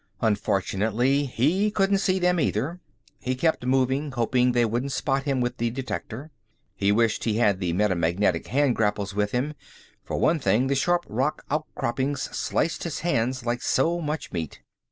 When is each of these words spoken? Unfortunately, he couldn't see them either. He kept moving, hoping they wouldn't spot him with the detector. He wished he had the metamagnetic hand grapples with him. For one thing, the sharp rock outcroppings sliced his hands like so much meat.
Unfortunately, 0.21 1.25
he 1.27 1.69
couldn't 1.69 1.99
see 1.99 2.17
them 2.17 2.39
either. 2.39 2.79
He 3.19 3.35
kept 3.35 3.67
moving, 3.67 4.11
hoping 4.13 4.51
they 4.51 4.65
wouldn't 4.65 4.93
spot 4.93 5.25
him 5.25 5.41
with 5.41 5.57
the 5.57 5.69
detector. 5.69 6.31
He 6.75 6.91
wished 6.91 7.23
he 7.23 7.35
had 7.37 7.59
the 7.59 7.71
metamagnetic 7.73 8.47
hand 8.47 8.75
grapples 8.75 9.13
with 9.13 9.29
him. 9.31 9.53
For 10.03 10.17
one 10.17 10.39
thing, 10.39 10.65
the 10.65 10.73
sharp 10.75 11.05
rock 11.07 11.45
outcroppings 11.51 12.23
sliced 12.35 12.83
his 12.83 13.01
hands 13.01 13.45
like 13.45 13.61
so 13.61 13.99
much 14.01 14.31
meat. 14.31 14.63